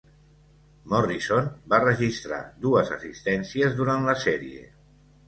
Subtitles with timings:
[0.93, 4.65] Morrison va registrar dues assistències durant la sèrie.